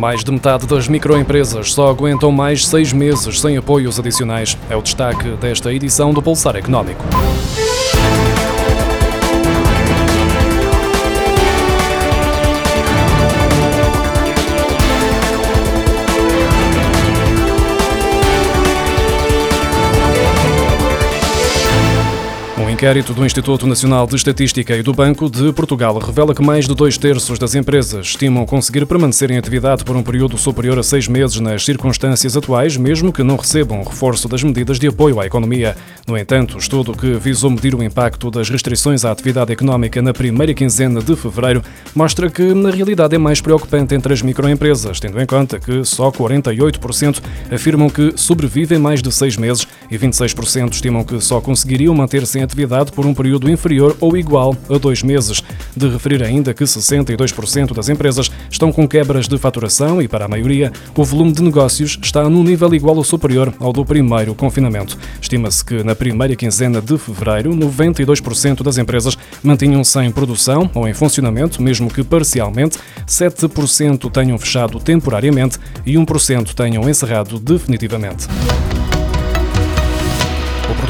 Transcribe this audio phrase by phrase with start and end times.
[0.00, 4.56] Mais de metade das microempresas só aguentam mais seis meses sem apoios adicionais.
[4.70, 7.04] É o destaque desta edição do Pulsar Económico.
[22.80, 26.74] Inquérito do Instituto Nacional de Estatística e do Banco de Portugal revela que mais de
[26.74, 31.06] dois terços das empresas estimam conseguir permanecer em atividade por um período superior a seis
[31.06, 35.76] meses nas circunstâncias atuais, mesmo que não recebam reforço das medidas de apoio à economia.
[36.06, 40.14] No entanto, o estudo que visou medir o impacto das restrições à atividade económica na
[40.14, 41.62] primeira quinzena de fevereiro
[41.94, 46.10] mostra que, na realidade, é mais preocupante entre as microempresas, tendo em conta que só
[46.10, 47.20] 48%
[47.52, 52.42] afirmam que sobrevivem mais de seis meses e 26% estimam que só conseguiriam manter-se em
[52.42, 55.42] atividade por um período inferior ou igual a dois meses.
[55.76, 60.28] De referir ainda que 62% das empresas estão com quebras de faturação e, para a
[60.28, 64.96] maioria, o volume de negócios está num nível igual ou superior ao do primeiro confinamento.
[65.20, 70.94] Estima-se que na primeira quinzena de fevereiro, 92% das empresas mantinham-se em produção ou em
[70.94, 78.26] funcionamento, mesmo que parcialmente, 7% tenham fechado temporariamente e 1% tenham encerrado definitivamente.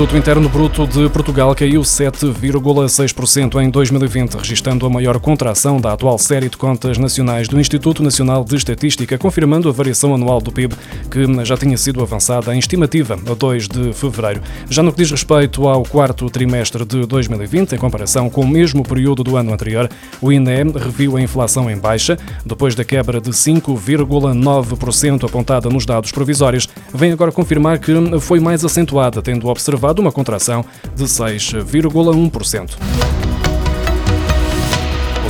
[0.00, 6.16] Produto interno bruto de Portugal caiu 7,6% em 2020, registrando a maior contração da atual
[6.16, 10.74] série de contas nacionais do Instituto Nacional de Estatística, confirmando a variação anual do PIB,
[11.10, 14.40] que já tinha sido avançada em estimativa a 2 de fevereiro.
[14.70, 18.82] Já no que diz respeito ao quarto trimestre de 2020, em comparação com o mesmo
[18.82, 19.86] período do ano anterior,
[20.22, 26.10] o INE reviu a inflação em baixa, depois da quebra de 5,9% apontada nos dados
[26.10, 33.29] provisórios, vem agora confirmar que foi mais acentuada, tendo observado observado uma contração de 6,1%.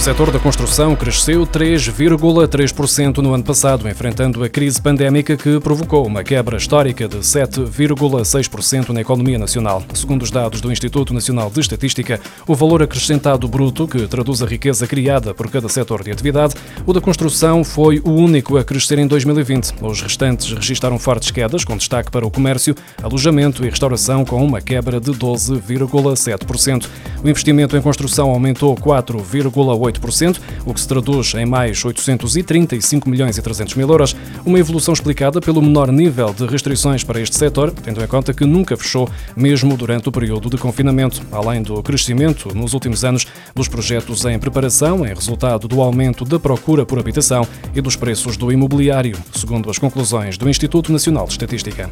[0.00, 6.06] O setor da construção cresceu 3,3% no ano passado, enfrentando a crise pandémica que provocou
[6.06, 9.82] uma quebra histórica de 7,6% na economia nacional.
[9.92, 12.18] Segundo os dados do Instituto Nacional de Estatística,
[12.48, 16.54] o valor acrescentado bruto, que traduz a riqueza criada por cada setor de atividade,
[16.86, 19.74] o da construção foi o único a crescer em 2020.
[19.82, 24.62] Os restantes registaram fortes quedas, com destaque para o comércio, alojamento e restauração, com uma
[24.62, 26.88] quebra de 12,7%.
[27.22, 29.89] O investimento em construção aumentou 4,8%.
[29.92, 34.14] 8%, o que se traduz em mais 835 milhões e 300 mil euros,
[34.44, 38.44] uma evolução explicada pelo menor nível de restrições para este setor, tendo em conta que
[38.44, 43.68] nunca fechou, mesmo durante o período de confinamento, além do crescimento nos últimos anos dos
[43.68, 48.52] projetos em preparação, em resultado do aumento da procura por habitação e dos preços do
[48.52, 51.90] imobiliário, segundo as conclusões do Instituto Nacional de Estatística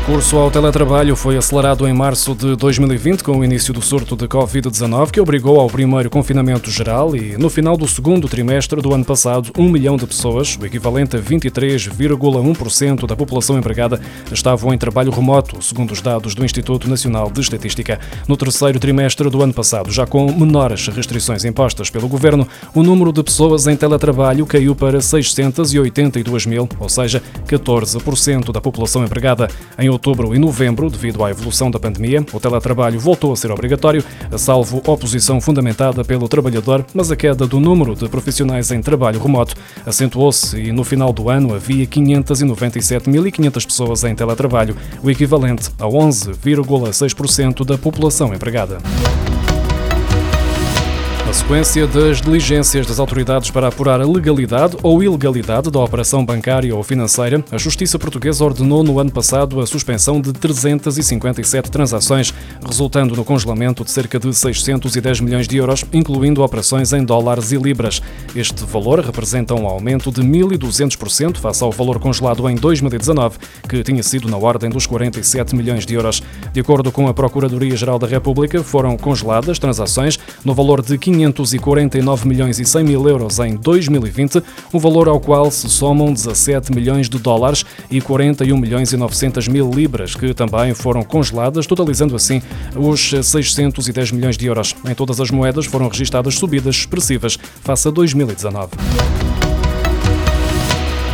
[0.00, 4.26] recurso ao teletrabalho foi acelerado em março de 2020 com o início do surto de
[4.26, 9.04] Covid-19, que obrigou ao primeiro confinamento geral e, no final do segundo trimestre do ano
[9.04, 14.00] passado, um milhão de pessoas, o equivalente a 23,1% da população empregada,
[14.32, 18.00] estavam em trabalho remoto, segundo os dados do Instituto Nacional de Estatística.
[18.26, 23.12] No terceiro trimestre do ano passado, já com menores restrições impostas pelo governo, o número
[23.12, 29.46] de pessoas em teletrabalho caiu para 682 mil, ou seja, 14% da população empregada.
[29.78, 34.04] Em outubro e novembro, devido à evolução da pandemia, o teletrabalho voltou a ser obrigatório,
[34.36, 39.54] salvo oposição fundamentada pelo trabalhador, mas a queda do número de profissionais em trabalho remoto
[39.84, 47.64] acentuou-se e no final do ano havia 597.500 pessoas em teletrabalho, o equivalente a 11,6%
[47.64, 48.78] da população empregada.
[51.30, 56.74] Na sequência das diligências das autoridades para apurar a legalidade ou ilegalidade da operação bancária
[56.74, 62.34] ou financeira, a Justiça Portuguesa ordenou no ano passado a suspensão de 357 transações,
[62.66, 67.56] resultando no congelamento de cerca de 610 milhões de euros, incluindo operações em dólares e
[67.56, 68.02] libras.
[68.34, 74.02] Este valor representa um aumento de 1.200% face ao valor congelado em 2019, que tinha
[74.02, 76.20] sido na ordem dos 47 milhões de euros.
[76.52, 82.28] De acordo com a Procuradoria-Geral da República, foram congeladas transações no valor de 500 549
[82.28, 84.42] milhões e 100 mil euros em 2020,
[84.72, 89.48] um valor ao qual se somam 17 milhões de dólares e 41 milhões e 900
[89.48, 92.42] mil libras, que também foram congeladas, totalizando assim
[92.76, 94.74] os 610 milhões de euros.
[94.88, 99.29] Em todas as moedas foram registadas subidas expressivas face a 2019.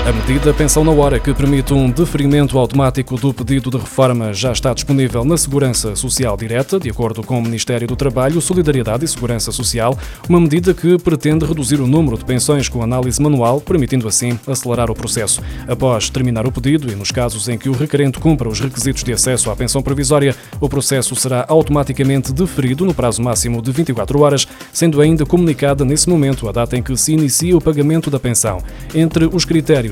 [0.07, 4.53] A medida Pensão na Hora, que permite um deferimento automático do pedido de reforma, já
[4.53, 9.09] está disponível na Segurança Social Direta, de acordo com o Ministério do Trabalho, Solidariedade e
[9.09, 9.99] Segurança Social,
[10.29, 14.93] uma medida que pretende reduzir o número de pensões com análise manual, permitindo assim acelerar
[14.93, 15.43] o processo.
[15.67, 19.13] Após terminar o pedido e nos casos em que o requerente cumpra os requisitos de
[19.13, 24.47] acesso à pensão provisória, o processo será automaticamente deferido no prazo máximo de 24 horas,
[24.73, 28.63] sendo ainda comunicada nesse momento a data em que se inicia o pagamento da pensão.
[28.95, 29.45] Entre os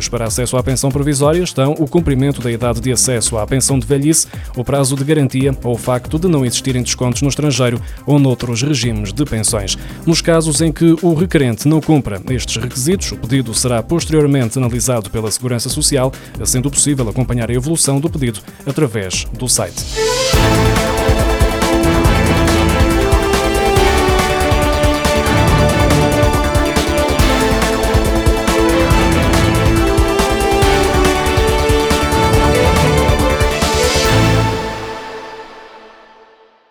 [0.04, 3.78] critérios para acesso à pensão provisória estão o cumprimento da idade de acesso à pensão
[3.78, 7.80] de velhice, o prazo de garantia ou o facto de não existirem descontos no estrangeiro
[8.06, 9.76] ou noutros regimes de pensões.
[10.06, 15.10] Nos casos em que o requerente não cumpra estes requisitos, o pedido será posteriormente analisado
[15.10, 16.12] pela Segurança Social,
[16.44, 19.84] sendo possível acompanhar a evolução do pedido através do site.